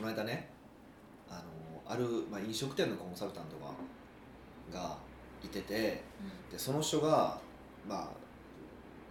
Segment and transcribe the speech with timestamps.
[0.00, 0.48] この間ね
[1.28, 4.96] あのある、まあ、飲食店のコンサルタントがが
[5.44, 6.02] いてて
[6.50, 7.38] でその人が
[7.86, 8.08] まあ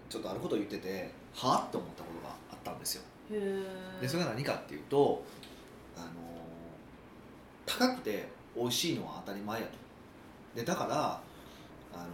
[0.10, 3.04] ちょっとあることを言っててはあって思ったことがあったんですよ。
[4.02, 5.24] でそれが何かっていうと
[5.96, 6.08] あの
[7.68, 9.74] 高くて美味しいのは当たり前やと。
[10.56, 11.22] でだから
[11.94, 12.10] あの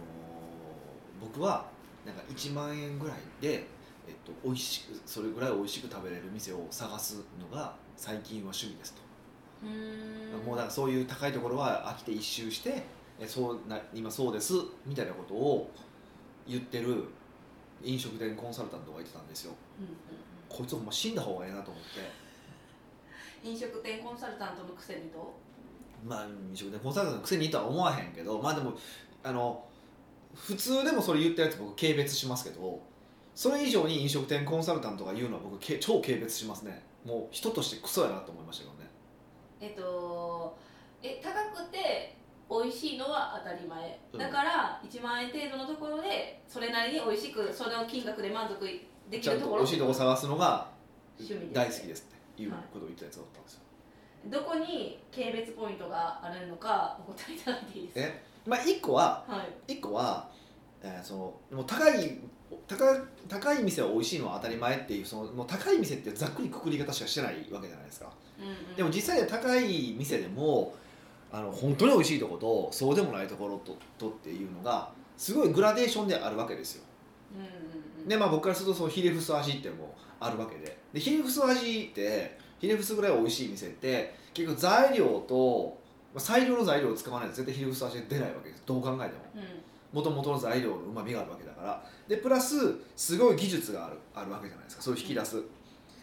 [1.18, 1.64] 僕は
[2.04, 3.64] なんか1万円ぐらいで、
[4.06, 9.66] えっと、美味しくそれぐらい美味しく食べれる店を探すのが最近は趣味ですと、
[10.46, 12.82] もうだからそういう高いところは飽きて一周して
[13.18, 14.54] えそうな今そうです
[14.84, 15.70] みたいなことを
[16.46, 17.04] 言ってる
[17.82, 19.52] 飲食店コンサルタントがいてたんですよ。
[19.80, 19.92] うんうん
[20.48, 22.00] こいつほんま死んだ方がええなと思って。
[23.44, 25.34] う ん飲食店コンサルタントのくせにと
[26.04, 28.74] まあ飲食店コンサルタントのくせにとは思わへんけどまあでも
[29.22, 29.64] あの
[30.34, 32.80] 普通でもそれ言ったやつ僕軽蔑しますけど
[33.36, 36.82] それ以上に飲食店コンサルタントが言うのは僕け超軽蔑しますね。
[37.04, 38.90] もう人としてクソやなと思いましたけどね。
[39.60, 40.56] えっと
[41.02, 42.16] え高くて
[42.50, 44.18] 美味しいのは当たり前、うん。
[44.18, 48.64] だから1万円程度のところでそれなりに美味しくその金額で満足
[49.10, 49.62] できるところ。
[49.64, 50.68] 味しいとこ探すのが
[51.52, 53.60] 大好きですっていうことを言ったやつだったんですよ、
[54.26, 59.74] どこに軽蔑ポイントがあるのかお答えいただいていいですえまあ1個はかはい。
[59.74, 60.30] 一個は、
[60.82, 61.18] えーその
[61.58, 62.18] もう高い
[62.68, 62.84] 高
[63.28, 68.10] 高い店は美味しいのは当たり前っていうその高い店ってざっくりくくり方しかしてないわけじゃないですか。
[68.38, 68.76] うんうん。
[68.76, 70.74] でも実際は高い店でも
[71.32, 76.84] あの本当に美味しいところとそうでもないところととっていうのがすごいグラデーションであるわけですよ。
[77.34, 77.46] うんうん
[78.02, 78.08] うん。
[78.08, 80.76] でまあ僕からするとそのヒレフス味っていうのもあるわけで。
[80.92, 85.76] でヒレフス味ってヒレフスぐらい美味しい店って結局材料と
[86.14, 88.62] まあ最良の材料を使わないと絶対ヒレフス味が出ないわけです。
[88.64, 89.02] どう考えても。
[89.34, 89.42] うん
[89.96, 91.82] もともとの材料のうまみがあるわけだから。
[92.06, 94.82] でプラスすごい技術があるあるわけじゃないですか。
[94.82, 95.42] それを引き出す、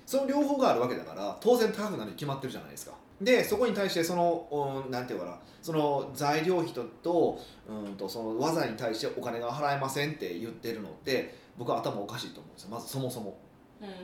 [0.04, 2.94] その両方があるわけだから当然高くなるに決まってるじゃないですか。
[3.22, 5.40] でそこに対してそのうんなんていうかな。
[5.62, 12.70] その材料費ととうんとその技に対してお金が払えませんって言ってるのって僕は頭おかしいと思うんですよ。
[12.72, 13.38] まずそもそも。
[13.80, 14.00] うんうんうん。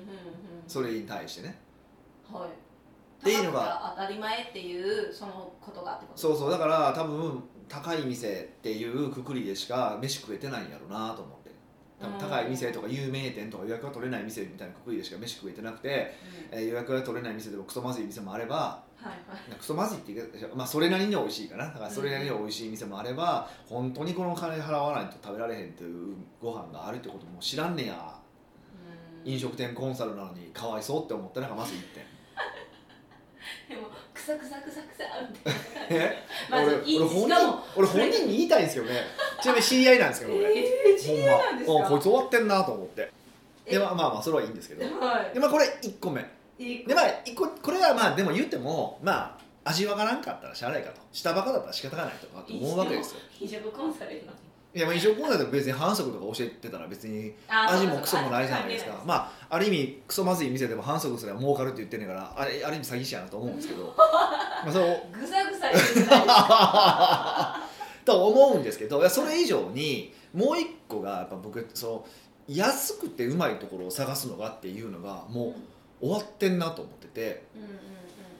[0.68, 1.60] それに対してね。
[2.32, 2.50] はい。
[2.50, 3.94] っていうのが。
[3.98, 6.52] 当たり前っていうそのことがってことそうそう。
[6.52, 11.50] だから多分高い店っていうくくりでしか飯食えてないんやろうなと思って。
[12.00, 16.14] 多分高い店とか有名店とか予約が取れない店みたいなくくりでしか飯食えてなくて、
[16.52, 16.60] うん。
[16.60, 19.56] えー予約が取れない店でもクソまずい店もあればはいはい。
[19.58, 21.66] クソまずいって言うけどまあそれなりに美味しいかな。
[21.66, 28.16] だからそれなりに美味しい店もあれば本当にこの金払わないと食べられへんっていうご飯があるってことも知らんねや。
[29.26, 29.32] うん。
[29.32, 32.06] 飲食店コンサルなのにかわいそうって思ったのがまず1点
[33.76, 35.60] でもくさくさくさくさみたいな
[36.50, 37.36] ま俺俺本人
[37.76, 39.02] 俺本人に言いたいんですけどね
[39.42, 41.74] ちなみに知り合いなんですけど俺、えー、知り合いなんですか？
[41.74, 41.80] ま。
[41.84, 43.12] うんこいつ終わってんなと思って。
[43.66, 43.72] え？
[43.74, 44.84] でまあまあまあそれはいいんですけど。
[45.00, 46.22] はでまあこれ1個目。
[46.60, 51.02] いいいでまあ一個これはまあでも言ってもまあ味わからんかったらしゃあないかと。
[51.12, 53.20] 下バカだったら仕方がないとかと思うわけですよ。
[53.72, 54.32] コンサルの
[54.76, 58.94] いやまあ飲食コンサルで別に反則とか教えてたら別にあ味もクソもないじゃないですか。
[58.94, 59.14] あま
[59.50, 63.94] あある意味クソまずい店でも反則すれば儲かるって言ってんねんからあれある意味詐欺師やなと思うんですけど。
[63.98, 65.02] まあそう。
[65.12, 72.06] ぐさぐさ言ってない と思うんですけどいやそれ以上にもう一個がやっぱ僕その
[72.48, 75.56] 安くてうまいところを探すのがっていうのがも
[76.02, 77.44] う終わってんなと思ってて。
[77.56, 77.72] うんうんう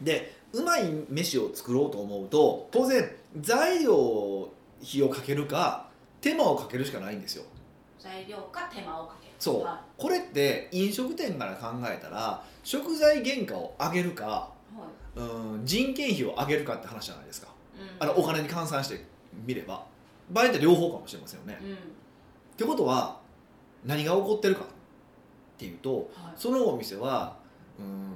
[0.02, 0.06] ん。
[0.06, 3.08] でうまい飯を作ろうと思うと当然
[3.40, 4.50] 材料
[4.82, 5.89] 費をかけるか
[6.22, 7.44] 手間をかけるしかないんですよ。
[8.00, 9.34] 材料か手間をかける。
[9.40, 9.64] そう。
[9.64, 14.52] はこれって飲食店から考えたら食材原価を上げるか
[15.16, 15.30] いはい。
[15.30, 17.48] うん人件費を上げるかって話じゃないですか。
[18.00, 18.04] うん。
[18.04, 19.06] あのお金に換算して
[19.46, 19.86] みれば。
[20.30, 21.74] 場合っては両方かもしれませんよね、うん。
[21.74, 21.76] っ
[22.56, 23.20] てことは
[23.84, 24.66] 何が起こってるかっ
[25.58, 26.34] ていうとはい。
[26.36, 27.36] そのお店は
[27.80, 28.16] うん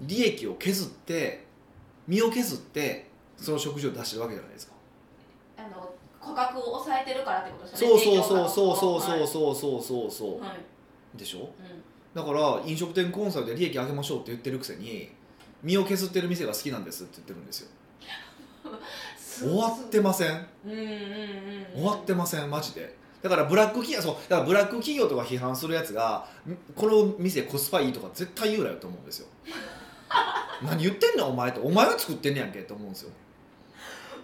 [0.00, 1.44] 利益を削って
[2.06, 4.72] 身を削ってその食事を出してるわけじゃないですか。
[5.56, 5.92] あの
[6.34, 11.18] 価格を抑えてるからってことですそうよねそうそうそうそうそうそうそうそう価格をはい。
[11.18, 11.40] でしょ？
[11.40, 11.48] はい
[12.14, 15.10] だから飲食店コンサルで利益上げましょうって言ってるくせに
[15.62, 17.68] 身を削ってる店が好きなんですって言ってるんですよ。
[18.64, 18.78] うん
[19.40, 20.46] 終わってません？
[20.64, 22.50] うんうんうん終わってません？
[22.50, 22.96] マジで？
[23.22, 29.26] だからブラック企業そうだからブラック企業とか批判するやつがんこの店コスパいいとか絶対言うなよと思うんですよ。
[30.62, 33.10] 何言ってんのお前とお前は作ってんねやんけって思うんですよ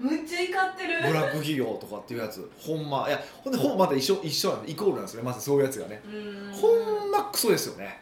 [0.01, 1.03] むっちゃ怒ってる。
[1.07, 2.51] ブラック企業とかっていうやつ。
[2.59, 3.07] ほんま。
[3.09, 5.29] いやほんでほんまた一緒一緒なんでイコールなんですよね。
[5.29, 6.01] まずそういうやつがね。
[6.05, 6.53] うん。
[6.53, 8.01] ほんまクソですよね。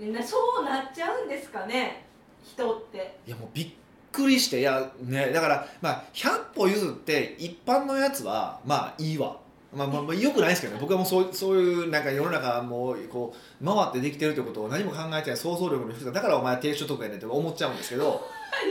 [0.00, 2.04] なそうなっちゃうんですかね。
[2.44, 3.18] 人って。
[3.26, 3.68] いやもうびっ
[4.10, 4.60] くりして。
[4.60, 9.36] いやねだからまあ100歩譲って一般のやつはまあいいわ。
[9.72, 10.80] まあまあまあよくないですけどね。
[10.82, 18.20] 僕はもうそうそういうなんか世の中もうこう回ってできてるってことを何も考えてない想像力の低さだからお前低所得やねんって思っちゃうんですけど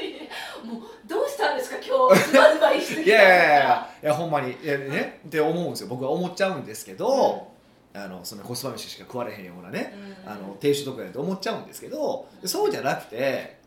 [2.15, 4.51] したんですか今日まずはいしすぎいやいやいやいやほんまに。
[4.51, 5.87] いやねって思うんですよ。
[5.87, 7.51] 僕は思っちゃうんですけど、
[7.93, 9.93] あのそのコスパ飯しか食われへんようなね、
[10.25, 10.31] うん。
[10.31, 13.59] あの低所得やねんって思っちゃうんですけどそうじゃなくて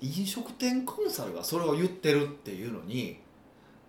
[0.00, 3.18] 飲食店コンサルがそれを言ってるっていうのに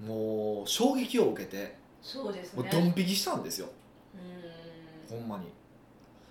[0.06, 2.64] もう衝撃を受けてそうですね。
[2.64, 3.68] もうドン引きしたんですよ。
[5.12, 5.18] うん。
[5.20, 5.46] ほんまに。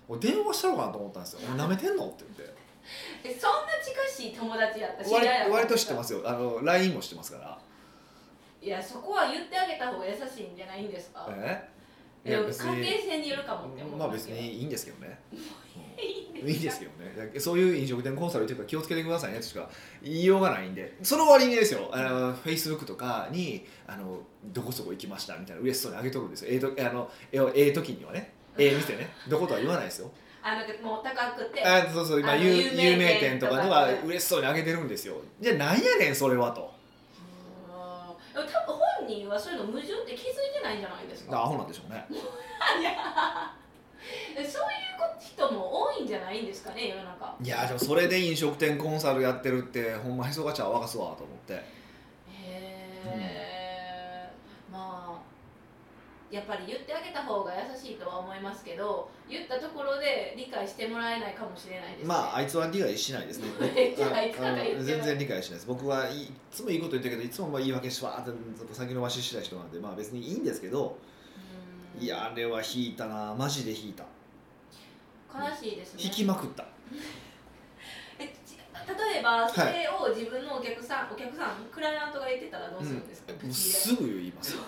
[0.08, 2.57] 俺電話したのかなと思ったんですよ「お前舐めてんの?」って言って
[3.24, 5.04] えそんな近しい友達やった？
[5.04, 5.52] 知り合い割やった？
[5.54, 6.22] 割と知ってますよ。
[6.24, 7.58] あの LINE も知ってますから。
[8.60, 11.26] いやそこは言ってあげた方が優しいんじゃないんですか？
[11.30, 11.68] え？
[12.24, 15.18] いでもや別関係に性によるかもって思まあ別にいいんですけどね。
[16.00, 17.40] いいいいんですけどね。
[17.40, 19.68] そういう飲食店コンサルというか気をつけてくださいねとしか
[20.02, 20.94] 言いようがないんで。
[21.02, 21.88] その割にですよ。
[21.92, 26.50] あの Facebook とかにあのどこそこ行きましたみたいな嬉しそうにあげとるんですよ。
[26.52, 28.32] ええとあのえええ時にはね。
[28.58, 29.08] ええ店ね。
[29.28, 30.10] どことは言わないですよ
[30.52, 31.62] あのもう高くて。
[31.64, 35.16] あそうそう今有有名店店とかでは嬉しそうにあげてるんですよ。
[35.40, 36.72] じゃあなんやねんそれはと。
[38.34, 38.48] 多分
[39.00, 41.42] 本人はそういうの矛盾って気づいてないんじゃないですか？
[41.42, 42.06] アホなんでしょうね。
[42.10, 42.92] いや。
[44.36, 44.48] そういう
[45.20, 47.34] 人も多いんじゃないんですかね世の中。
[47.42, 51.54] いやでもそれで飲食店コンサルやってるってほんまへそがちゃ沸かすわと思って。
[51.54, 51.62] へ
[53.06, 54.30] え、
[54.72, 55.07] まあ
[56.30, 62.04] やっぱり言ってあげた方が優しいとは思いますけど言ったところで理解してもらえないかもしれないですね。
[62.06, 63.48] まああいつは理解しないですね。
[63.96, 65.66] 全然理解しないです。
[65.66, 70.98] 僕はいいつもいいこと言ってるけどいつもまあ言い訳しわーって先延ばしした人なんでまあ別にいいんですけど
[71.96, 72.02] うん。
[72.02, 74.04] いやあれは引いたなマジで引いた。
[75.34, 76.02] 悲しいですね。
[76.04, 76.64] 引きまくった。
[78.18, 84.56] えち例えばそれを自分のお客さん、お客さんクライアントが言ってたらどうするんですか、もう口すぐ言います。
[84.56, 84.62] よ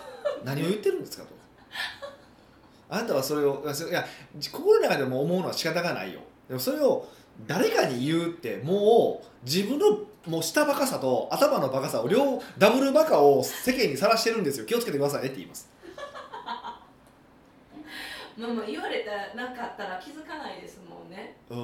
[0.45, 1.40] 何を言ってるんですかと
[2.89, 4.05] あなたはそれをいや
[4.41, 6.21] 心の中でも思うのは仕方がないよ。
[6.49, 7.07] でもそれを
[7.47, 14.67] 誰かに言うってもう自分のもう下バカさと頭のバカさを両ダブルバカを世間にさらしてるんですよ。
[14.67, 15.71] 気をつけてくださいねって言います。
[18.37, 21.37] まあまあ言われたなかったら気づかないですもんね。
[21.49, 21.59] うん。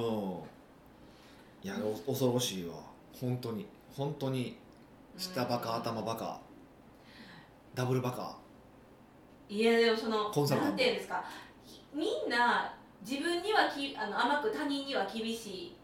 [1.63, 2.75] いやお恐ろしいわ。
[3.19, 3.67] 本当に。
[3.95, 4.57] 本当に。
[5.17, 6.39] 下バカ頭バカ。
[7.75, 8.37] ダブルバカ
[9.49, 10.23] いやでもその
[10.59, 11.23] なんていうんですか？
[11.93, 12.73] みんな
[13.07, 15.75] 自分にはきあの甘く他人には厳しい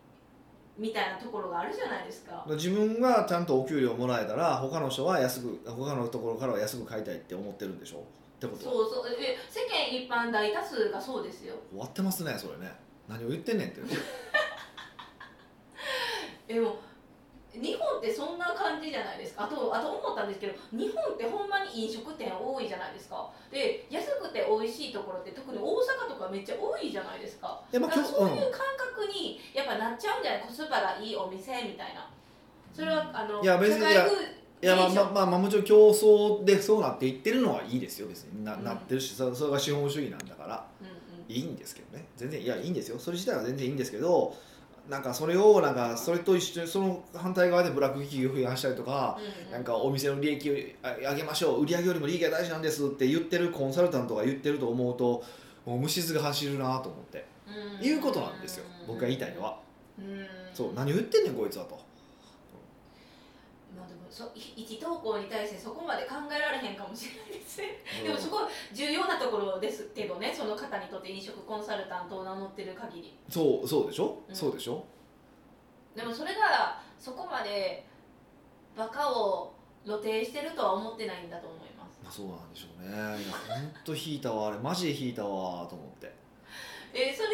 [0.78, 2.44] みたいなところがあるじゃないですか。
[2.50, 7.98] 自分がちゃんとお給料もらえたら他の人は安く他のところからは安く買いたいって思ってるんでしょ？
[8.00, 8.02] っ
[8.40, 9.04] てことそうそう。
[9.18, 11.56] え世間一般大多数がそうですよ。
[11.72, 12.72] 終わってますねそれね。
[13.08, 13.82] 何を言ってんねんって
[16.54, 16.76] で も
[17.54, 19.46] 日本ってそんな感じじゃないですか。
[19.46, 23.30] あとあと思ったんですけど日本ってほんまに飲食店多いじゃないですか。
[23.52, 27.62] で安くて美味しいところって特に大阪とかめっちゃ多いじゃないですか。
[27.72, 28.52] からそういううん。
[28.52, 30.42] 感覚にやっぱなっちゃうんじゃない？
[30.42, 32.10] コスパがいいお店みたいな。
[32.74, 33.82] それはあのいや別に
[34.64, 40.66] いやまあまあまあ、まあ、もちろん競争でそうなっていってるのはいいですよ別にな,、うんなってるしそそれが資本主義なんだから
[41.28, 44.34] いいんですけどね全然いやいいんですよそれ自体は全然いいんですけど
[44.90, 49.18] なんかそれをなんかそれと一緒にその反対側でブラック企業を増やしたりとか、
[49.52, 50.54] なんかお店の利益を
[50.84, 55.24] あ上げましょう売り上げよりも利益が大事なんですって言ってるコンサルタントが言ってると思うと
[55.66, 57.26] もう虫唾が走るなと思って。
[57.80, 57.86] うん。
[57.86, 58.66] いうことなんですよ。
[58.88, 59.58] 僕が言いたいのは。
[59.98, 60.28] うん。
[60.54, 61.80] そう何を言ってんねんこいつはと
[63.76, 67.62] まあでもそい一投稿に対してそこまで考えられへんかもしれないです。
[67.62, 68.42] ねでもそこ
[68.74, 73.18] 重要なところですけどねその方にとって飲食コンサルタントを名乗ってる限り。
[73.30, 74.36] そうそうでしょ、うん。
[74.36, 74.84] そうでしょ？
[75.96, 77.86] でもそれがそこまで
[78.78, 79.54] バカを
[79.86, 82.00] 露呈してるとは思ってないんだと思います。
[82.04, 83.24] まあそうなんでしょうね。
[83.24, 84.58] いやほんと引いたわあれ。
[84.60, 86.14] マジで引いたわと思って。
[86.94, 87.30] えーそれ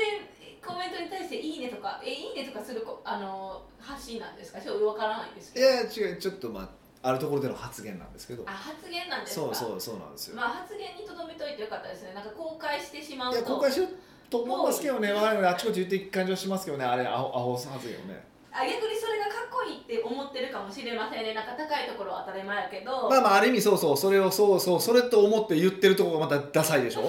[0.65, 4.59] コメントに対して「いいね」とか「えいいね」とかするこあの発信なんですか？
[4.61, 5.65] ちょっとわからないんですいけど。
[5.65, 6.69] や違うちょっとまあ
[7.01, 8.43] あるところでの発言なんですけど。
[8.45, 9.45] あ発言なんですか？
[9.45, 12.13] そうそうそうなんですよ、まあ発言にとどめといてよかったですね。
[12.13, 13.89] なんか公開してしまういとや公開しよう
[14.29, 15.11] と思いますけどね。
[15.13, 16.85] わかるあっちこっち言っていく感じはしますけどね。
[16.85, 18.27] あれアホアホ発言をね。
[18.51, 21.33] あ逆にそれがかっこいいって思ってるかもしれませんね。
[21.35, 23.97] なんか高いところは当たり前やけど、まあまあある意味そうそう。
[23.97, 27.01] それをそうそうそれと思って言ってるところがまたダサいでしょ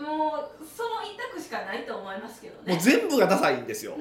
[0.00, 1.94] ももうその一択しかないと
[2.72, 3.96] 思いますけどうね全部がダサいんですよ。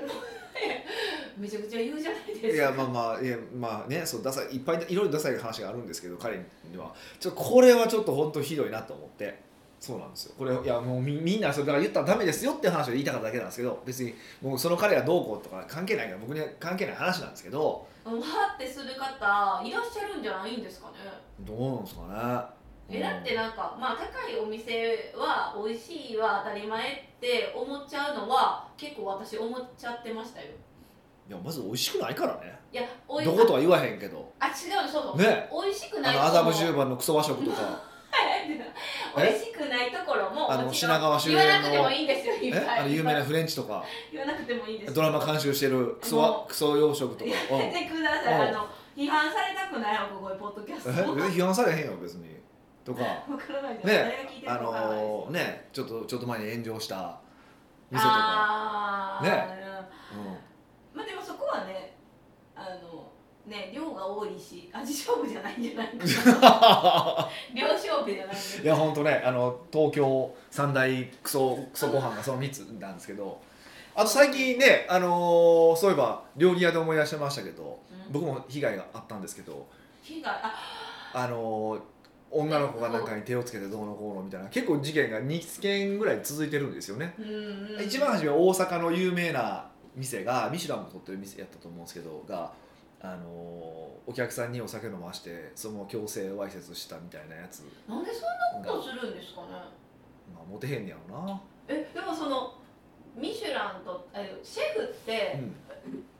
[1.37, 2.47] めちゃくちゃ言うじゃないですか。
[2.47, 6.93] いやまあまあいやまあねそうダサいいっぱいいろいろダサい話があるんですけど彼には。
[7.19, 9.45] ちょっとこれはちょっと本当ひどいなと思って。
[9.79, 10.33] そうなんですよ。
[10.35, 17.85] これいやもうみみんなそれだから言ったらダメですよって話を言いたかっただけなんですけど別にもうその彼がどうこうとか関係ないから僕には関係ない話なんですけど。
[18.03, 20.93] もうはってする方いらっしゃるんじゃないんですかね。
[21.41, 22.56] どうなんですかね
[22.89, 30.47] えだってなんかまあ高いお店は美味しいは当たり前って思っちゃうのは結構私思っちゃってましたよ。
[31.27, 32.57] いやまず美味しくないからね。
[32.71, 33.25] いやおい。
[33.25, 34.31] どことは言わへんけど。
[34.39, 34.53] あ違う
[34.89, 35.49] そうそう、ね。
[35.51, 37.83] 美味しくあないの麻布十番のクソ和食とか。
[39.17, 42.33] 美味しくないところもあの品川周言わ辺のなくてもいいんですよ
[42.87, 43.83] 有名なフレンチとか。
[44.11, 44.89] 言わなくてもいいんです。
[44.89, 47.29] よドラマ監修してるクソクソ洋食とか。
[47.29, 47.57] やうん。
[47.59, 48.55] めてください、うん。
[48.55, 50.89] あの批判されたくないよここでポッドキャスト。
[50.91, 51.15] え？
[51.15, 52.36] 別に批判されへんよ別に
[52.87, 53.03] とか。
[53.03, 55.67] わからないじゃん、誰が聞いてるあのーね。
[55.73, 57.19] ちょっとちょっと前に炎上した
[57.91, 59.29] 店とか、ね
[60.93, 60.97] うん。
[60.97, 61.95] まあでもそこはね
[62.55, 63.11] あの
[63.45, 65.95] ね量が多いし味勝負じゃないんじゃないか
[66.39, 67.29] な。
[67.53, 69.21] 量勝負じゃないいや本当ね。
[69.25, 73.41] あの東京三大クソクソご飯がその3つなんですけど。
[73.95, 77.79] あと最近ね、あのーそういえば料理屋で思い出してましたけど。
[78.07, 78.13] うん。
[78.13, 79.67] 僕も被害があったんですけど。
[80.03, 80.53] 火があ。
[81.13, 81.81] あのー
[82.29, 87.25] 女の子がなんかに手をつけてどうのこうのみたいな結構事件が2件ぐらい続いてるんですよね、うん
[87.77, 87.85] うん。
[87.85, 92.51] 一番初めは大阪の有名な店がミシュランも取ってる店やったと思うんですけどが、
[93.01, 97.59] あのーお客さんにお酒飲ましてその強制わいせつしたみたいなやつ。
[97.89, 99.47] なんでそんなが、ことするんですかね。
[100.33, 102.53] まあ、モテへんねやろな、えでもその
[103.17, 105.55] ミシュランとえシェフってうん、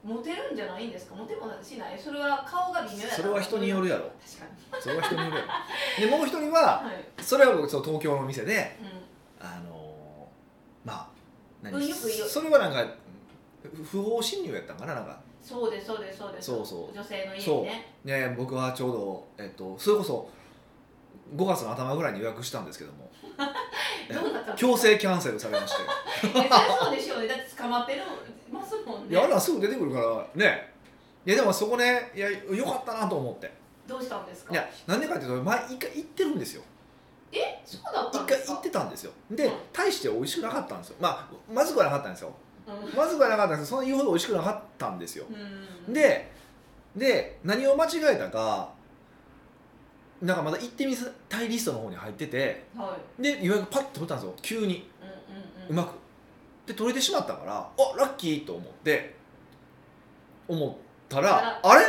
[0.04, 1.16] モテるんじゃないんですか？
[1.16, 2.00] モテもしない。
[2.00, 4.04] それは顔が微妙やそれは人によるやろ。
[4.26, 4.82] 確かに。
[4.82, 6.10] それは人によるやろ。
[6.10, 8.86] でもう一人ははい、それは僕その東京の店でう
[9.44, 11.08] あのーまあ
[11.62, 11.74] 何？
[11.76, 12.30] うんよく言う。
[12.30, 12.86] それはなんか
[13.64, 15.12] ふ不法侵入やったんかななんか。
[15.12, 16.46] ん、そうですそうですそうです。
[16.48, 16.96] そうそう。
[16.96, 17.62] 女性の家そう。
[17.62, 20.30] にねね僕はちょうど、えっと、それこそ
[21.36, 23.10] 5月の頭ぐらいに予約したんですけども。
[24.10, 25.84] どうだった強制キャンセルされまして。
[26.40, 26.50] え
[26.80, 27.28] そうでしょうね。
[27.28, 28.02] だって捕まってる
[28.88, 29.12] もんね。
[29.12, 30.74] いやあれはすぐ出てくるからね。
[31.26, 33.52] いやでもそこねいやよかったなと思って。
[33.88, 34.54] どうしたんですか？
[34.54, 36.64] いやなんでかっていうと前一回行ってるんですよ。
[37.32, 37.62] え？
[37.66, 38.48] そうだった一んですか？
[38.48, 39.12] 回行ってたんですよ。
[39.32, 39.54] でうん。
[39.72, 40.96] 大して美味しくなかったんですよ。
[41.00, 42.32] まあまずくはなかったんですよ。
[42.68, 42.96] うん。
[42.96, 45.26] まずくはなかったんですその言うほど美味しくなかったんですよ。
[45.88, 45.94] うん。
[45.94, 46.32] で
[46.96, 48.70] で何を間違えたか
[50.22, 50.96] なんかまだ行ってみ
[51.30, 53.22] たいリストの方に入っててはい。
[53.22, 54.34] で予約パッと取ったんですよ。
[54.42, 54.90] 急に。
[55.02, 55.70] うんうんうん。
[55.70, 55.94] うまく
[56.68, 59.16] で取れてしまったからあラッキーと思って
[60.48, 60.76] 思っ
[61.10, 61.86] たらあれ？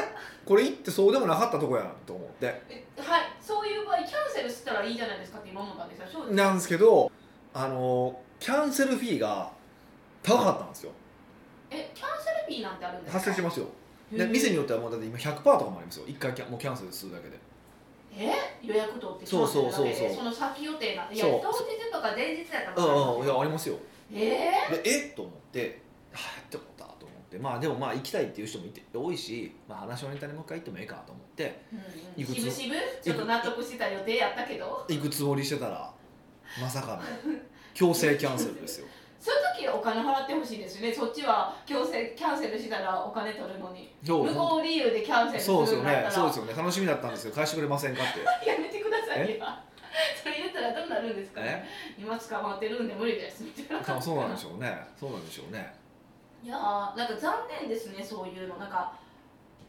[0.47, 2.47] これ行ってそうでもなかったとこやなと思って。
[2.71, 7.11] えはいそういう場合キャンセルしたらいいじゃないですかって今思ったんですよなんですけど
[7.53, 9.51] あのキャンセルフィーが
[10.23, 10.93] 高かったんですよ。
[11.71, 13.19] えキャンセルフィーなんてあるんですか？
[13.19, 13.67] 発生してますよ。
[14.13, 16.05] で店によってはもうだって今100%とかもありますよ。
[16.07, 17.39] 一回キャンもうキャンセルするだけで。
[18.17, 18.33] え？
[18.63, 20.17] 予約取ってそうそうそうそうキャンセルだけで？
[20.17, 21.41] その先予定なんいやそう。
[21.43, 21.59] 当日
[21.93, 23.77] とか前日やったうらんうんいやありますよ
[24.13, 25.09] えでえ？
[25.11, 25.81] っと思って
[26.13, 32.23] はあって思ったと思ってまあでもまあ行きたいっていう人もいて多いし、まあ、話のネタにもう一回行ってもええかと思ってーうんうん。
[32.23, 32.37] いくつ？
[32.37, 32.75] しぶしぶ？
[33.03, 34.85] ちょっと納得してた予定やったけど？
[34.89, 35.93] 行くつもりしてたら
[36.61, 37.03] まさかの
[37.75, 38.87] 強制キャンセルですよ。
[39.21, 40.95] そういう時はお金払ってほしいですよね。
[40.95, 43.93] そっちは強制キャンセルしたらお金取るのに。
[44.05, 44.25] そう。
[44.25, 46.15] 無効理由でキャンセルすそうですよるんだったらね。
[46.15, 46.55] そうですよね。
[46.57, 47.33] 楽しみだったんですよ。
[47.33, 48.21] 返してくれませんかって。
[48.49, 49.45] やめてくださいよ
[51.03, 51.65] なるんですかね。
[51.99, 52.03] え？
[52.03, 53.97] 今捕まってるんで無理ですみたいな。
[53.97, 54.77] あそうなんでしょうね。
[54.99, 55.75] そうなんでしょうね。
[56.43, 58.57] いやーなんか残念ですねそういうの。
[58.57, 58.93] なんか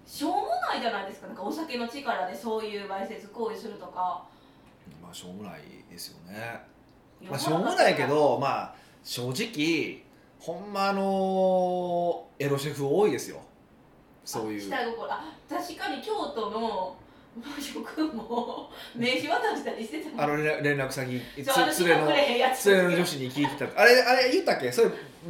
[0.06, 1.28] しょうもないじゃないですか。
[1.28, 4.26] なんかお酒の力でそういうわいせつ行為するとか。
[5.02, 6.62] まあしょうもないですよね。
[7.22, 10.04] まあしょうもないけどまあ正直
[10.40, 13.42] ほんまあのエロシェフ多いですよ。
[14.26, 14.62] そういう。
[14.62, 15.12] 下心。
[15.12, 16.96] あ確かに京都の
[17.38, 20.22] 和食も名刺渡したりしてたもん。
[20.22, 23.80] あの連連絡先連れの連れの女子に聞いてた。
[23.80, 24.72] あれあれ言ったっけ？
[24.72, 24.90] それ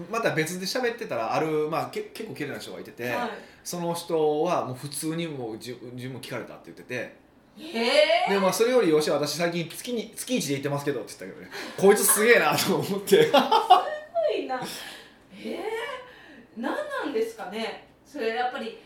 [0.10, 3.30] また別で喋ってたらある、まあ、け結構綺麗な人がいてて、は
[3.64, 7.30] その人はもう普通にもう自自分も聞かれたって言ってて。
[8.30, 11.52] でまあそれよりよし私最近月に月一で行ってますけどって言ったけどね。
[11.78, 13.26] こいつすげえなと思って。
[13.26, 13.40] すご
[14.34, 14.62] いな。
[15.38, 15.60] ええ
[16.56, 17.90] 何なんですかね？
[18.06, 18.80] それやっぱり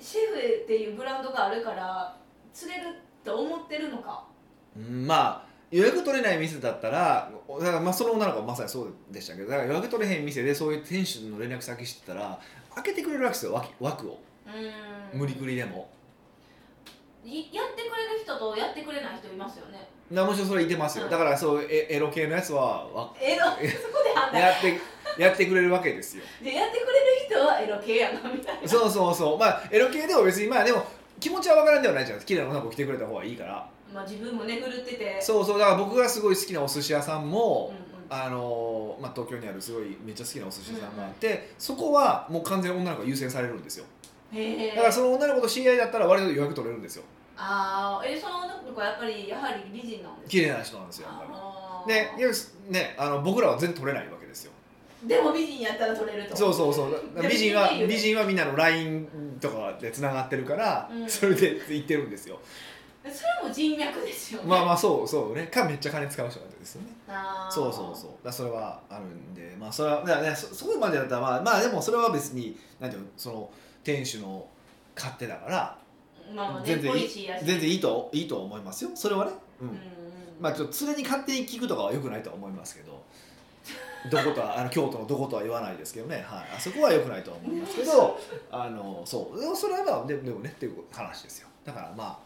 [0.00, 2.16] シェフっていうブランドがあるから
[2.52, 2.86] 釣れる
[3.24, 4.24] と思ってるのか？
[4.76, 7.30] うんまあ予約取れない店だったら
[7.60, 12.40] だからまあその女の子はまさにそうでしたけどだから予約取れへん店でそういう店主の連絡先知ってたら
[12.74, 14.18] 開けてくれるわけですよ枠枠を。
[15.12, 15.88] 無理くりでも。
[15.92, 15.99] い
[17.24, 19.88] やってくれる人とやってくれない人いますよね。
[20.10, 21.04] なもちろんそれいてますよ。
[21.04, 24.80] はいだからそうエエロ系のやつはわエロ そこで判断やって
[25.18, 26.24] やってくれるわけですよ。
[26.42, 26.96] でやってくれる
[27.26, 28.68] 人はエロ系やなみたいな。
[28.68, 29.38] そうそうそう。
[29.38, 30.84] まあエロ系でも別にまあでも
[31.18, 32.28] 気持ちは分からんではないじゃないですか。
[32.28, 33.68] 綺麗な女の子来てくれた方がいいから。
[33.92, 35.20] まあ自分もね振るってて。
[35.20, 35.58] そうそう。
[35.58, 37.90] だから僕がすごい好きなお寿司屋さんも、うんうん。
[38.12, 43.84] あのまあ、東京にあるすごいめっちゃ好きなお寿司屋さんがあって、そこはもう完全に女の子が優先されるんですよ
[44.32, 47.04] だからその女の子と知り合いだったら割と予約取れるんですよ。
[47.36, 51.08] ああえその女の子はやっぱりやはり美人なんですか綺麗な人なんですよ。
[51.08, 52.16] やっぱあー。
[52.18, 54.52] りでねあの僕らは全然取れないわけですよ。
[55.06, 56.36] でも美人やったら取れると。
[56.36, 57.22] そうそうそう。
[57.22, 61.08] で美人は美人はみんなの LINE とかでつながってるから、うん。
[61.08, 62.38] それで言ってるんですよ。
[63.02, 63.08] そ
[63.42, 64.48] れも人脈ですよね。
[64.48, 65.46] まあまあそうそうね。
[65.46, 66.88] かめっちゃ金使う人なんですよね。
[67.08, 67.54] あー。
[67.54, 68.10] そうそうそう。
[68.10, 73.50] だからそれはあるんでまあそれはだからねそそこまでだったらまあまあでもそれは別になんていうのその
[73.82, 74.46] 店主の
[74.96, 75.78] 勝手だから
[76.34, 78.90] まあ全然いい全然いいといいと思いますよ。
[78.94, 79.32] それはね。
[79.60, 79.80] うん、うんうん
[80.40, 83.00] まあちょっと常に勝手に聞くとかはよくないとは思いますけど。
[84.10, 88.18] どことはあの京都のどことは言わないですけどね、はい、あそこはよくないとは思いますけど
[88.50, 89.38] あのそう。
[89.38, 91.48] でもそれはまあででもねっていう話ですよ。
[91.66, 92.18] だからま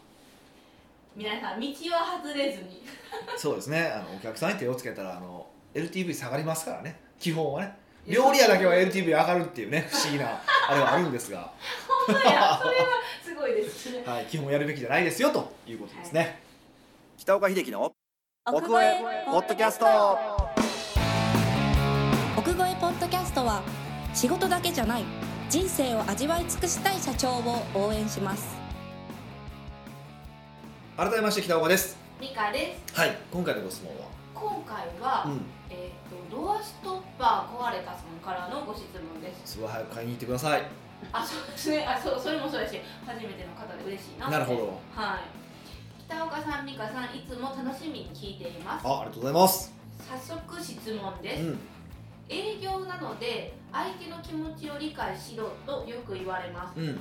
[1.15, 2.81] 皆さん道は外れずに。
[3.27, 3.87] あ そうですね。
[3.87, 6.97] あのお客さんに手をつけたらあの LTV 下がりますからね。
[7.19, 7.77] 基本はね。
[8.07, 9.87] 料理屋だけは LTV 上がるっていうね。
[9.91, 11.51] 不思議なあれはあるんですが、
[12.07, 12.59] ほんまや。
[12.61, 12.85] それは
[13.23, 14.03] すごいですね。
[14.07, 16.41] はい、基本やるべきじゃないですよということですね、
[17.17, 17.93] 北岡秀樹の
[18.47, 19.85] 奥越えポッドキャスト。
[22.37, 23.61] 奥越えポッドキャストは
[24.13, 25.03] 仕事だけじゃない
[25.49, 28.55] 人生を味わい尽くしたい社長を応援します。
[30.97, 31.97] 改めまして北岡です。
[32.19, 32.97] ミカです。
[32.99, 34.05] はい今回のご質問は？
[34.33, 39.53] 今回は、うんえっ、とドアストッパー壊れたさんからのご質問です。
[39.53, 40.63] すごい早く買いに行ってください。
[41.11, 41.85] あそうですね。
[41.85, 44.79] あそうそれもそうだし初めての方で嬉しいななるほど。
[44.93, 45.45] はい。
[46.07, 48.85] 北岡さん美香さんいつも楽しみに聞いています。
[48.85, 49.73] あありがとうございます。
[50.07, 51.59] 早速質問です、うん。
[52.29, 56.79] 営業なので相手の気持ちを理解しろとよく言われます。
[56.79, 56.99] うん。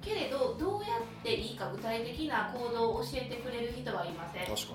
[0.00, 4.46] けれどどうやっていいか具体的な行動を教えてくれる人はいません。
[4.46, 4.74] 確か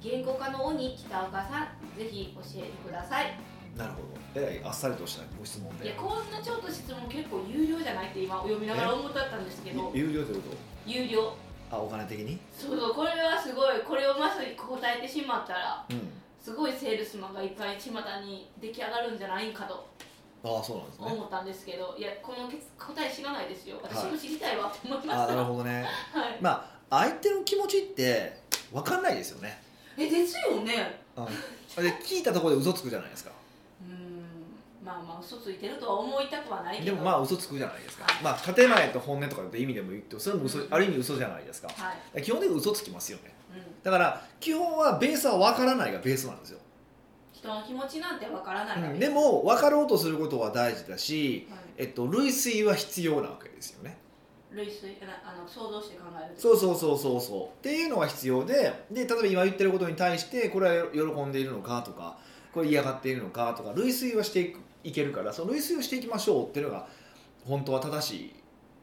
[0.00, 3.34] 言語化の鬼北岡さんぜひ教えてください。
[3.72, 4.08] になるほど。
[4.34, 5.86] えらいあっさりとしたご質問で。
[5.86, 9.90] いやこんなちょっと質問結構有料じゃないって今お読みながら思ったんですけど。
[9.94, 11.22] 有料というこ有料。
[11.22, 11.36] と
[11.70, 12.38] あお金的に？
[12.56, 16.08] そうそうこれはすごいこれをまさに答えてしまったらうん。
[16.40, 17.90] すごいセールスマンがいっぱい巷
[18.24, 19.86] に出来上がるんじゃないかと
[20.44, 21.06] ああそうなんですね。
[21.06, 23.78] 思ったんですけどいやこの結答え知らないですよ。
[23.82, 24.12] 私はい。
[24.12, 25.84] も知りたいわって思いまあした、なるほどね。
[26.14, 26.50] はい、ま
[26.90, 28.40] あ相手の気持ちって
[28.72, 29.60] 分かんないですよね
[29.98, 31.00] えですよね。
[31.16, 31.84] うん。
[31.84, 33.30] で聞いたところで嘘つくじゃないですか。
[33.86, 34.22] うーん。
[34.84, 36.92] まあまあ嘘ついてるとは思いたくはないけど。
[36.92, 38.04] でもまあ嘘つくじゃないですか。
[38.04, 38.22] はい。
[38.22, 40.68] まあ建前と本音とかって意味でも言ってそれも嘘うん。
[40.70, 41.68] ある意味嘘じゃないですか。
[41.68, 43.34] はい、基本的に嘘つきますよね。
[43.54, 46.58] うん、だから基本はベースは分からないがベースなんですよ。
[47.32, 51.58] 人の気持ちなんてわからないわけでも分かろうとすることは大事だし、はい。
[51.78, 53.96] えっと、類推は必要なわけですよね
[54.50, 57.58] 類推あの想像して考えるとそうそうそうそうそう。
[57.58, 58.54] っていうのが必要で
[58.90, 62.18] で例えば今言ってることに対してこれは喜んでいるのかとか
[62.52, 66.86] これ嫌がっているのかとか類推はしていくいけるからその類推をしていきましょうっていうのが
[67.44, 68.34] 本当は正しい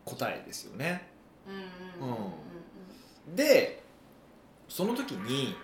[0.04, 1.08] 答えですよね。
[1.48, 2.24] うんうんうんうん
[3.30, 3.36] うん。
[3.36, 3.84] で
[4.68, 5.56] その時に、うん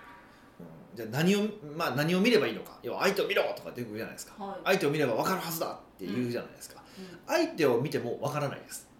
[0.93, 1.39] じゃあ何を,、
[1.77, 2.77] まあ、何を見ればいいのか。
[2.83, 4.43] 要は相手を見ろとかって言うじゃないですか。
[4.43, 4.59] はい。
[4.65, 7.19] 相手を見れば分かるはずだって言うじゃないですか、うん。
[7.27, 8.90] 相手を見ても分からないです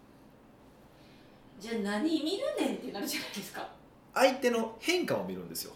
[1.62, 3.70] じゃあ何見るねんってなるじゃないですか。
[4.16, 5.74] 相手の変化を見るんですよ。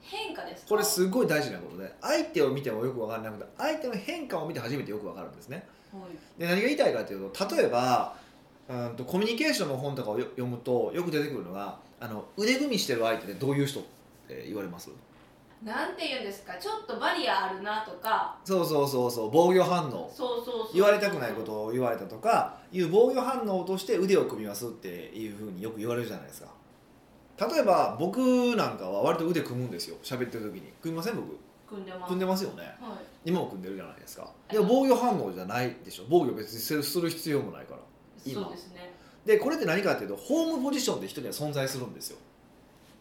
[0.00, 0.68] 変化ですか？
[0.68, 5.66] これすごい大事なことで相手を見てもよく分からなくて相手の変化を見て初めてよく分かるんですね。
[5.92, 5.98] は
[6.38, 6.40] い。
[6.40, 8.16] で何が言いたいかというと例えば
[8.68, 13.82] うんとコミュニケーションの本とかをよ読むとよく出てくるのがあの腕組みしてる相手ってどういう人っ
[14.28, 14.90] て言われます？
[15.62, 16.54] なんて言うんですか？
[16.54, 18.38] ちょっとバリアあるなとか。
[18.44, 20.10] そうそうそうそう防御反応。
[20.14, 20.74] そうそうそう。
[20.74, 26.48] 言われたくないことを言われたとかいう防御反応として腕を組みますっていうふうによく言われるじゃないですか。
[27.48, 28.18] 例えば僕
[28.56, 29.96] なんかは割と腕組むんですよ。
[30.02, 30.72] 喋ってる時に。
[30.82, 31.38] 組みません僕？
[31.66, 32.04] 組んでます。
[32.06, 32.62] 組んでますよね。
[32.62, 32.74] はい。
[33.24, 34.30] 今も組んでるじゃないですか。
[34.50, 36.04] でも防御反応じゃないでしょ。
[36.10, 37.80] 防御別にする必要もないから。
[38.26, 38.42] 今。
[38.42, 38.92] そうですね。
[39.24, 42.18] でこれって何かっていうとホームポジションって人には存在するんですよ。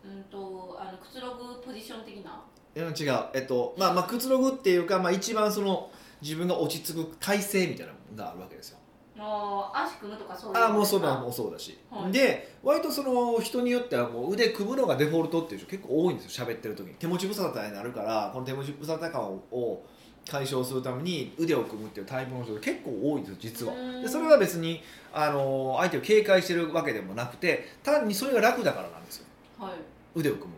[0.05, 0.52] うんと
[0.87, 2.43] あのくつろぐポジション的な？
[2.75, 3.25] 違う。
[3.33, 5.89] えっとまあまあくつろぐっていうか、まあ、一番その
[6.21, 8.79] 自分が落ち着く体勢みたいなのがあるわけですよ。
[9.15, 12.11] もう足組むとかそういうああもうそれなはもうそうだし、はい。
[12.11, 16.95] で割とその人によってはもう腕組むのがデフォルトっていう人結構多いんですよ喋ってる時に。
[16.95, 19.85] 手持ち無沙汰になるからこの手持ち無沙汰感を
[20.27, 23.75] 解消するために腕を組むっていうタイプの人が結構多いんですよ実は。
[23.75, 24.01] うん。
[24.01, 24.81] でそれは別に
[25.13, 29.25] あの相手を警戒してるわけでもなくて単にそれが楽だからなんですよ。
[29.59, 29.73] はい。
[30.15, 30.53] 腕を組む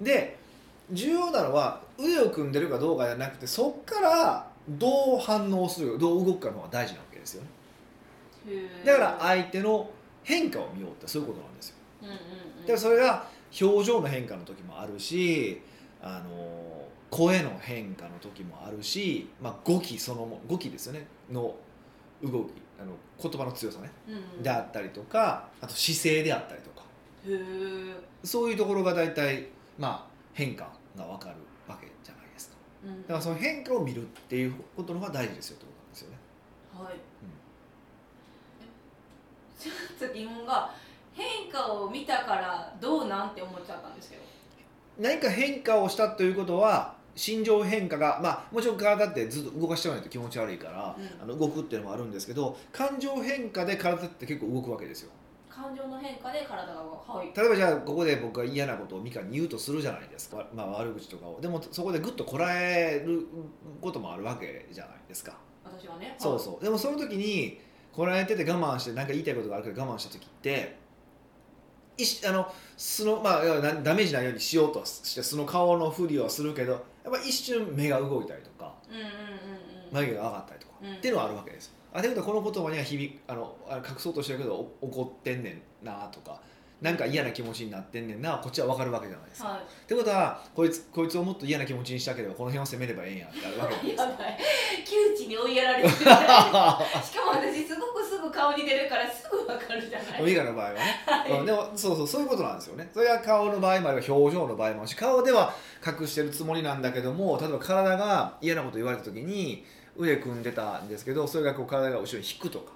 [0.00, 0.38] で
[0.92, 7.48] 重要なのは腕を組んでるかどうかじゃなくてそっからどう反応するかどう動くかの方が大事なわけですよね。
[8.84, 9.90] だから相手の
[10.22, 11.76] 変化を見ようってそういうことなんですよ。
[12.02, 12.14] うんうん
[12.60, 12.66] うん。
[12.66, 13.26] でそれが
[13.60, 15.60] 表情の変化の時もあるし
[16.02, 21.06] あの声の変化の時もあるし、まあ、語気そのも語気ですよね。
[21.32, 21.54] の
[22.22, 22.52] 動き。
[22.78, 23.90] あの言葉の強さね。
[24.08, 24.42] うんうん。
[24.42, 26.84] であったりとかあと姿勢であったりとか。
[27.26, 31.36] へえ、そういうところが大体まあ変化が分かる
[31.66, 32.56] わけじゃないですか。
[32.84, 36.16] うん、だからその変化を見るっていうことの方が大事ですよってことなんですよね。
[36.72, 36.94] はい、
[39.58, 39.72] ちょ
[40.06, 40.70] っと疑問が
[41.12, 44.22] 変化を見たからどうなんて思っちゃったんですけど。
[44.98, 51.22] 何か変化をしたということは心情変化がまあもちろん体ってずっと動かしておかないと気持ち悪いから、うん。
[51.22, 55.10] あの動くっていうのもあるんですけど感情変化で体って結構動くわけですよ
[55.56, 57.32] 感情の変化で体がはい。
[57.34, 61.40] 例えばじゃあここで僕が嫌なことをミカに言うとするじゃないですか、まあ、悪口とかを。
[61.40, 63.26] でもそこでグッとこらえる
[63.80, 65.38] こともあるわけじゃないですか。
[65.64, 66.64] 私はねそうそう。
[66.64, 67.58] でもその時に
[67.92, 70.76] こらえてて我慢して何か言いたいことがあるけど我慢した時って
[71.96, 73.42] いしあの素のまあ
[73.82, 79.94] ダメージないようにしようとしてその顔のふりをするけどやっぱ一瞬目が動いたりとかうんうんうんうん。
[79.94, 86.38] 眉毛が上がったりとか、うんっていうのはあるわけですあというこの言葉には響あのあ隠そうとしてるけどお怒ってんねんなとか
[86.82, 94.38] なんか嫌な気持ちになってんねんなこっちは分かるわけじゃないですか、はってことはこいつこいつをもっと嫌な気持ちにしたければこの辺を責めればええんやってあるわけいですやばい
[94.84, 95.94] 窮地に追いやられてる。
[95.96, 96.12] しか
[97.24, 100.22] も私すごくすぐ顔に出るからすぐわかるじゃない。
[100.22, 101.40] ミカの場合はね、はい。
[101.40, 102.90] うんでもそうそうそういうことなんですよね。
[102.92, 105.54] それが顔の場合もあれば表情の場合もあるし顔では
[105.86, 109.64] 隠してるつもりなんだけども例えば体が嫌なこと言われた時に
[109.98, 112.72] 腕組んでたんですけどそれがこう体が後ろに引くとか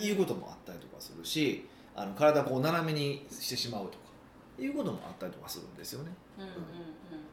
[0.00, 3.98] いうこともあったりとかするしあの体をこう斜めにしてしまうとか
[4.58, 6.10] いうこともあったりとかするんですよね。
[6.38, 6.50] うんうん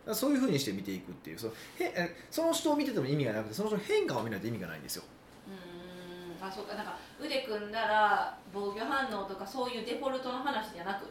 [0.07, 0.15] うん。
[0.15, 5.03] そういうふうにして見ていくっていうそのへえその人を見てても意味がなくてその人の変化を見ないと意味がないんですよ。
[5.47, 6.47] うーん。
[6.47, 6.75] あそうか。
[6.75, 11.05] なんか腕組んだら防御反応とかそういうデフォルトの話じゃなく？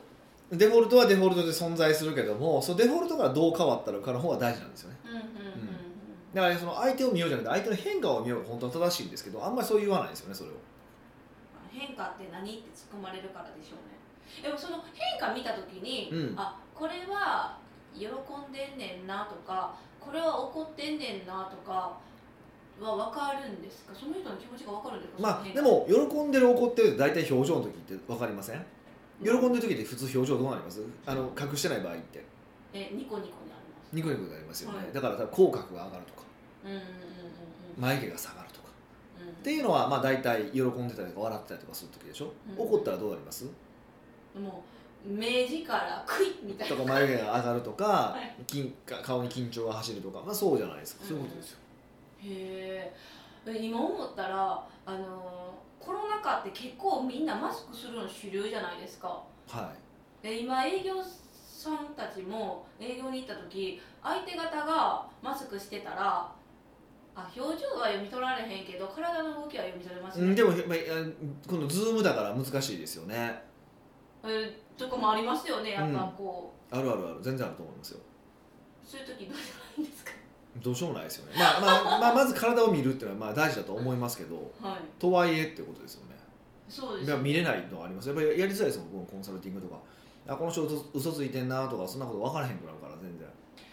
[0.56, 4.96] デフォルトはデフォルトで存在するけどもそのデフォルトからどう変わったのかの方が大事なんですよね。
[5.04, 5.26] うんうんうん
[6.36, 10.52] だからその相手を見ようじゃなくて相手の変化を見ようが本当は正しいんですけどあんまりそう言わないですよねそれを。
[11.72, 13.96] 変化って何って突っ込まれるからでしょうね。
[14.42, 16.38] でもその変化見た時に、うん。
[16.38, 17.56] あこれは
[17.96, 21.96] 喜んでんねんなとかこれは怒ってんねんなとか
[22.80, 23.94] は分かるんですか？
[23.94, 25.22] その人の気持ちが分かるんですか？
[25.22, 28.60] まあでも喜んでる怒ってる大体表情の時って分かりません。
[29.24, 30.84] 喜んでる時って普通表情どうなります？
[31.06, 32.22] あの隠してない場合って。
[32.74, 33.96] えニコニコになります。
[33.96, 34.92] ニコニコになりますよね、はい。
[34.92, 36.25] だから多分口角が上がるとか
[37.78, 38.68] 眉毛が下がるとか。
[39.20, 39.28] うん。
[39.28, 42.66] っていうのはまあ大体喜んでたりとか笑ってたりとかする時でしょ、うん。
[42.66, 43.44] 怒ったらどうなります？
[44.34, 44.62] も
[45.08, 46.76] う目力クイッみたいな。
[46.76, 47.84] とか眉毛が上がるとか、
[48.16, 48.34] はい。
[48.46, 51.58] 金か顔に緊張が走るとか、まあ、そうじゃないですか、そういうことですよ。
[52.22, 52.92] へ
[53.46, 59.22] え今思ったらあのーコロナ禍って結構みんなマスクするの主流じゃないですか。
[59.46, 59.72] は
[60.20, 66.32] で今営業さんたちも営業に行った時相手方がマスクしてたら
[67.16, 70.34] あ表情は読み取られへんけど体の動きは読み取れますね。
[70.34, 70.58] でも、まあ、
[71.48, 73.42] 今度ズームだから難しいですよね。
[74.22, 75.70] えーとかもありますよね。
[75.70, 77.18] やっぱこう、あるあるある。
[77.22, 78.00] 全然あると思いますよ。
[78.84, 80.10] そういう時どうしたらいいんですか？
[80.62, 84.78] どうしようもないですよね、まあまあまあ、まず体を見るっていうのはまあ大事だと思いますけどはい。
[84.98, 86.16] とはいえってことですよね。
[86.68, 88.08] そうですいや見れないのはあります。
[88.08, 89.80] やっぱりやりづらいですもんコンサルティングとか。
[90.28, 93.26] あこの人嘘嘘ついてんなとかそんなこと分からへんくなるから全然。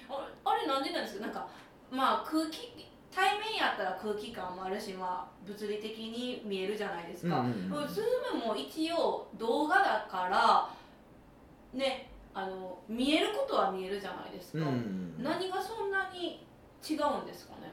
[0.09, 1.25] ああれなんでなんですか？
[1.25, 1.47] なんか
[1.91, 10.69] まあ空気対面やったら空気感もあるし、まあ、物理的に見えるじゃないですか、うんうんうんズームも一応動画だから
[11.77, 14.73] ねあの見えることは見えるじゃないですか、うんうん
[15.19, 15.23] うん。
[15.23, 16.43] 何がそんなに
[16.81, 17.71] 違うんですかね？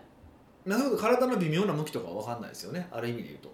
[0.67, 2.87] なるほど体の微妙な向きとかは分かんないですよね。
[2.93, 3.51] ある意味で言うと。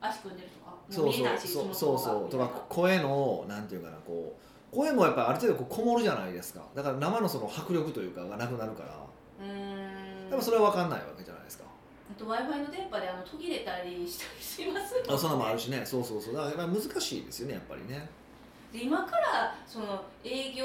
[0.00, 0.70] 足組んでるとか？
[0.70, 4.34] もそうそうもそうそうとか声のなんていうかなこ
[4.72, 6.62] う声もやっぱりある程度こもるじゃないですか。
[6.74, 8.96] だから生のその迫力というかがなくなるから。
[9.40, 9.71] うーん
[10.32, 11.64] でもそれは分かんないわけじゃないですか。
[12.10, 14.96] あと w i f i の電波であの途切れたりしたりします。
[15.06, 15.84] あそんなのもあるしね。
[15.84, 16.34] そうそうそう。
[16.34, 18.08] だから難しいですよねやっぱりね。
[18.72, 20.64] で今からその営業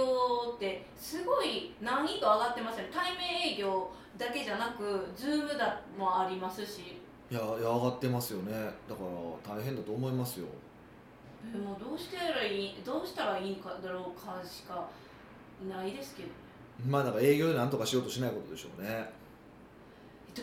[0.56, 2.91] ってすごい難易度上がってますよね。
[2.93, 6.95] 対面営業だけじゃなくズームだもありますし。
[7.30, 8.53] いやいや上がってますよね。
[8.88, 9.03] だか
[9.49, 10.45] ら大変だと思いますよ。
[11.53, 14.88] えもうどうしたらいいどうしたらいいかだろうかしか
[15.67, 16.34] ないですけどね。
[16.88, 18.88] まあだから営業で何とかしようとしないことでしょうね。
[18.89, 19.27] え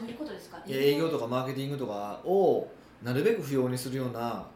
[0.01, 0.59] どういうことですか？
[0.69, 2.67] 営業とかマーケティングとかを
[3.03, 4.47] なるべく不要にするような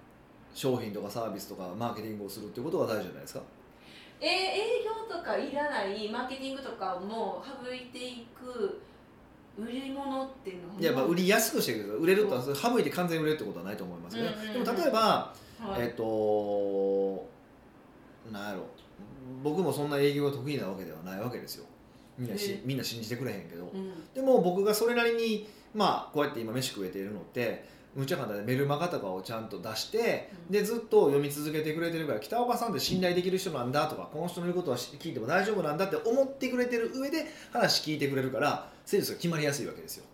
[0.54, 3.40] 商品とかサービスとかマーケティングをするっていうことが大事じゃないですか？
[4.20, 8.80] えー営業とかいらないマーケティングとかも省いていく
[9.56, 14.64] 売り物っていうのはいやまあ売りやすくしてください売れると省いて完全に売れるってことはないと思いますよね、うんうんうん。
[14.64, 15.34] でも例えば、は
[15.78, 15.82] い。
[15.82, 17.26] えっ、と
[18.32, 18.64] なんやろ。
[19.42, 21.66] 僕もそんな営業が得意なわけではないわけですよ
[22.18, 23.66] みんなしえみんな信じてくれへんけど。
[23.66, 23.92] うん。
[24.12, 30.52] でも僕がそれなりにまあこうやって今飯食えているのってむちゃ簡単でメルマガとかをちゃんと出してうん。
[30.52, 40.04] でずっと読み続けてくれてるから北岡さんって信頼できる人なんだとかこの人の言うことは聞いても大丈夫なんだって思ってくれてる上で話聞いてくれるからセールスが決まりやすいわけですよ。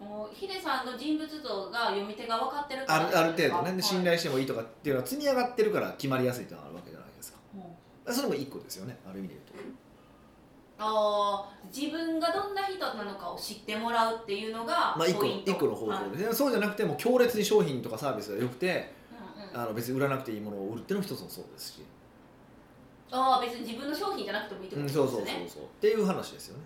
[0.00, 3.08] もうヒデさんの人物像が読み手が分かってるから。
[3.08, 3.76] あるある程度ね。
[3.76, 4.06] で信はい。
[4.06, 7.38] 頼してもいいとかっていうのは積み上がってるから決まりやすいっていうのがあるわけじゃないですか。
[8.06, 8.14] うん。
[8.14, 8.98] それも一個ですよね。
[9.06, 9.70] ある意味で言うと
[11.72, 15.50] 自分がどんな人なのかを知ってもらうっていうのがまあ一個ポイント。
[15.50, 16.32] 一個の方はい法ですね。
[16.32, 19.44] そうじゃなくても強烈に商品とかサービスが良くてうん。
[19.44, 21.82] うんあの別に売らなくていいものを売るっていうのも一つもそうですし、
[23.10, 25.62] ああ別に自分の商品じゃなくてもいいってうん、ことそうそうですねそうそう。
[25.64, 26.62] っていう話ですよね。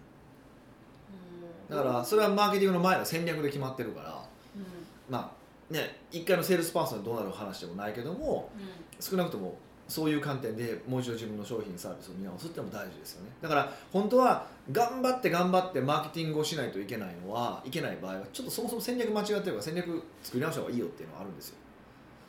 [1.71, 1.77] うん。
[1.77, 4.23] だからそれはマーケティングの前の戦略で決まってるから
[4.57, 4.65] うん。
[5.09, 5.35] ま
[5.71, 8.69] あね一回のセールスパーソンでどうなる話でもないけどもうん。
[9.01, 9.57] 少なくとも
[9.89, 13.31] そういう観点でもう一度自分の商品サービスを見直すってのも大事ですよね。
[13.43, 21.57] だから本当は頑張って頑張ってマーケティングをしないといけないのはいけない場合はちょっとそもそも戦略間違ってるから戦略作り直した方がいいよっていうのはあるんですよ。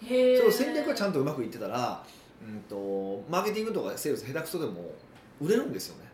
[0.03, 2.03] へえそう戦略がちゃんとうまくいってたら、
[2.41, 4.91] うん、とマーケティングとかセールス下手くそでも
[5.39, 6.05] 売れるんですよね。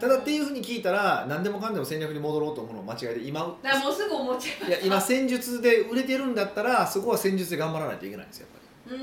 [0.00, 3.56] ただっていうふうに聞いたら何でもかんでも戦略に戻ろうと思うのは間違いで今も
[3.90, 8.96] うすぐ思っちゃいいや今戦術で売れてるんだったらそこは戦術で頑張らないといけないんですよやっぱりう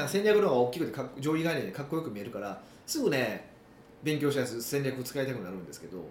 [0.00, 0.08] ーん。
[0.08, 3.48] 戦略の方が大きくてかっ上位概念でかっこよく見えるからすぐね
[4.02, 5.98] 勉強したやつ戦略使いたくなるんですけど。
[5.98, 6.08] はい。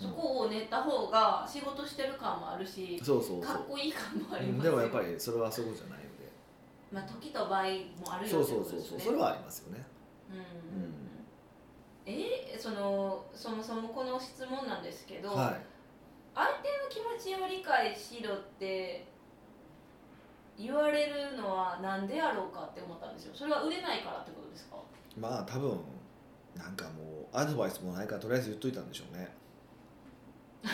[0.00, 3.54] そこを練った方が仕事してる感もあるしそうそうそう。
[3.54, 6.30] かっこいい感もあうんりますでもやっぱりそれはそうじゃないので。
[6.92, 8.88] まあ時と場合もあるそうそうよってことですね。
[8.90, 9.00] そうそう。
[9.00, 9.84] それはありますよね。
[10.30, 10.36] うん。
[10.38, 10.94] うん。
[12.06, 15.60] えーそのそもそもこの質問なんですけど、はい
[16.38, 19.04] 相手の気持ちを理解しろって
[20.56, 23.32] 言われるのはなんでやろうかって思ったんですよ。
[23.34, 24.76] それは売れないからってことですか？
[25.20, 25.80] まあ多分
[26.56, 29.28] なんかもうアドバイスもないからとりあえず言っといたんでしょうね。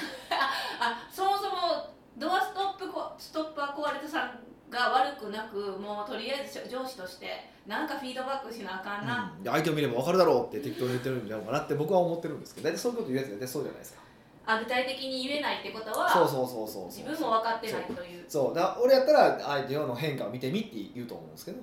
[0.80, 4.38] あそもそもドアストップこストップは壊れたさん
[4.70, 7.26] が悪くなくもうとりあえず上司として
[7.66, 9.42] なんかフィードバックしなあかんな、うん。
[9.42, 14.03] で相手を見れば分かるだろうって適当に言ってるんじゃないかなって僕は思ってるんですけど大体そういうこと言うやつ大体そうじゃないですか
[14.46, 18.24] あ具体的に言えないってことはそうそうそうそう自分も分かってないという。
[18.28, 18.54] そう。
[18.54, 21.58] だ俺やったら相手の変化を見てみって言うと思うんですけど、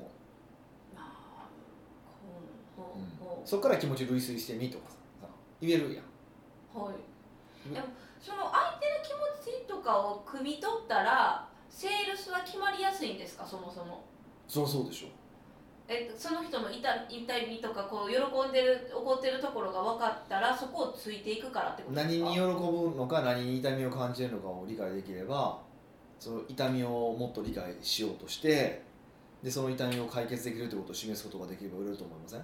[0.95, 1.47] まあ
[2.77, 3.05] ほうほうんう。
[3.19, 4.95] ほうそこから気持ち類推してみとかさ。
[5.61, 6.03] 言えるやん。
[6.73, 6.95] はい、
[7.67, 7.85] うんでも
[8.19, 9.09] その相手の気
[9.45, 13.45] 持ちとかを汲み取ったらセールスは決まりやすいんですか？
[13.45, 14.03] そもそも。
[14.47, 15.07] そうそうでしょ
[15.93, 18.15] えその人の痛痛みとかこう喜
[18.49, 22.09] んでる怒ってるところが分かったらそこをついていくからってことですか？
[22.09, 22.47] 何に喜ぶ
[22.95, 25.59] のか何に痛みを感じるのかを理解できれば
[26.17, 28.83] その痛みをもっと理解しようとして
[29.43, 32.43] でその痛みを解決できるということを示すことができれば売れると思いません、い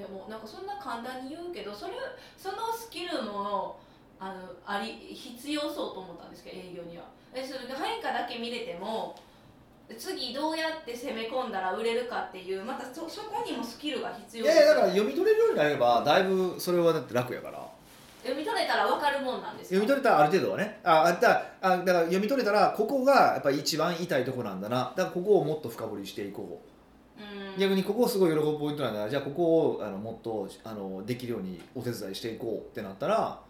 [0.00, 1.92] やもうなんかそんな簡単に言うけどそれ
[2.38, 3.78] そのスキルも
[4.18, 7.04] あのあり必要そうと思ったんですけど営業には。
[7.34, 9.14] えそれで変化だけ見れても
[9.96, 17.66] 次どうやって攻め込んだら売れるかっていうまたそそこにもスキルが必い要やいやだから読み取れるようになればだいぶそれはだって楽やから。
[18.22, 20.80] 読み取れたら分かるもんなんです読み取れたらある程度はね。
[20.82, 24.92] ああだあだから読み取れたらここがやっぱり一番痛いところなんだな。
[24.96, 26.60] だからここをもっと深掘りしていこ
[27.18, 27.22] う。
[27.22, 27.58] うん。
[27.58, 29.08] 逆にここをすごい喜ぶポイントなんだな。
[29.08, 29.44] じゃあここ
[29.76, 33.40] をあのもっとあのできるようにお手伝いしていこうってなったら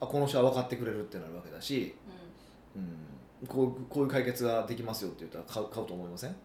[0.00, 1.94] あこの人は分かってくれるってなるわけだし、
[2.74, 2.82] うん、
[3.46, 6.36] こうこういう解決ができますよって言ったら買う買うと思いません、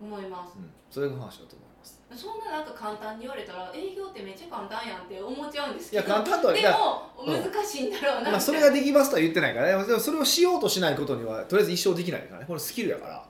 [0.00, 0.54] うん、思います。
[0.56, 2.02] うん、それが話だと思います。
[2.16, 8.30] そんななんか簡単に言われたら営業ってめっちゃ簡単やんって思っちゃうんですいやけど簡単とはいやでもうん難しいんだろうな。
[8.30, 12.46] まあ、それができますとは言ってないからねでもそれをしようとしないことにはとりあえず一生できないからね。
[12.46, 13.28] これスキルやから、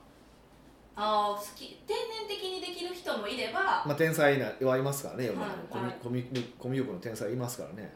[0.95, 1.81] あー好き。
[1.85, 5.93] 天然的にできる人もいれば、まあ、天才なはいますからね世の中に。
[6.01, 7.93] コミュ力の天才いますからね。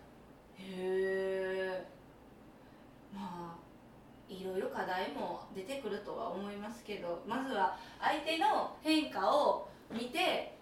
[0.57, 0.63] へ
[1.79, 1.87] え
[3.13, 3.63] まあ
[4.29, 10.57] いろいろ課題も出てくるとは思いますけどまずは相手の変化を見て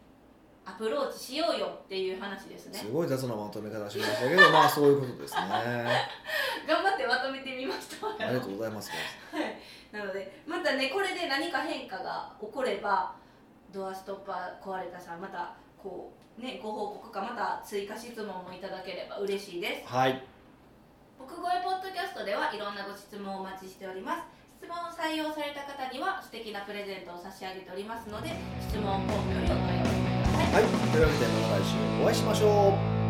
[0.65, 2.78] アプローチしようよっていう話ですね。
[2.78, 5.41] すごい雑なまとめ方しましたけどまあそういうことですね。
[6.67, 8.08] 頑張ってまとめてみました。
[8.08, 8.91] ありがとうございます。
[8.91, 9.58] はい、
[9.91, 13.15] なのでまたねこれで何か変化が起これば
[13.71, 19.91] ドアストッパー壊れたさんまたこうねご報告かまた追加質問もいただければ嬉しいです。
[19.91, 20.24] はい
[21.21, 24.21] 奥越ポッドキャストではいろんなご質問をお待ちしております。
[24.57, 28.29] 質問を採用された方には素敵なプレゼントを差し上げておりますので
[28.60, 30.53] 質問フォームよりお願い合わせください。
[30.53, 33.01] はいというわけでまた来週お会いしましょう。